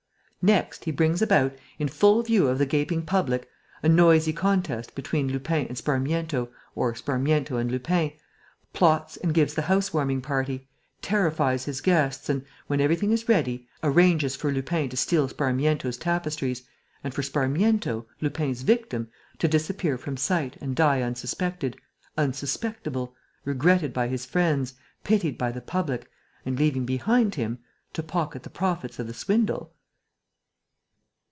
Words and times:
Next, 0.43 0.85
he 0.85 0.91
brings 0.91 1.21
about, 1.21 1.53
in 1.77 1.87
full 1.87 2.23
view 2.23 2.47
of 2.47 2.57
the 2.57 2.65
gaping 2.65 3.03
public, 3.03 3.47
a 3.83 3.87
noisy 3.87 4.33
contest 4.33 4.95
between 4.95 5.27
Lupin 5.31 5.67
and 5.67 5.77
Sparmiento 5.77 6.49
or 6.73 6.95
Sparmiento 6.95 7.57
and 7.57 7.69
Lupin, 7.71 8.13
plots 8.73 9.17
and 9.17 9.35
gives 9.35 9.53
the 9.53 9.61
house 9.61 9.93
warming 9.93 10.19
party, 10.19 10.67
terrifies 11.03 11.65
his 11.65 11.79
guests 11.79 12.27
and, 12.27 12.43
when 12.65 12.81
everything 12.81 13.11
is 13.11 13.29
ready, 13.29 13.67
arranges 13.83 14.35
for 14.35 14.51
Lupin 14.51 14.89
to 14.89 14.97
steal 14.97 15.27
Sparmiento's 15.27 15.95
tapestries 15.97 16.63
and 17.03 17.13
for 17.13 17.21
Sparmiento, 17.21 18.07
Lupin's 18.19 18.63
victim, 18.63 19.09
to 19.37 19.47
disappear 19.47 19.95
from 19.95 20.17
sight 20.17 20.57
and 20.59 20.75
die 20.75 21.03
unsuspected, 21.03 21.77
unsuspectable, 22.17 23.13
regretted 23.45 23.93
by 23.93 24.07
his 24.07 24.25
friends, 24.25 24.73
pitied 25.03 25.37
by 25.37 25.51
the 25.51 25.61
public 25.61 26.09
and 26.47 26.57
leaving 26.57 26.83
behind 26.83 27.35
him, 27.35 27.59
to 27.93 28.01
pocket 28.01 28.41
the 28.41 28.49
profits 28.49 28.97
of 28.97 29.05
the 29.05 29.13
swindle...." 29.13 29.75